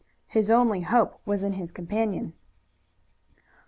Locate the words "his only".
0.25-0.81